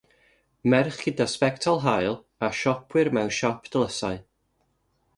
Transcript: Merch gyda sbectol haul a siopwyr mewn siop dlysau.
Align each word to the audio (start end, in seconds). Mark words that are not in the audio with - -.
Merch 0.71 1.01
gyda 1.09 1.27
sbectol 1.33 1.79
haul 1.85 2.11
a 2.45 2.49
siopwyr 2.61 3.09
mewn 3.19 3.33
siop 3.41 3.63
dlysau. 3.77 4.17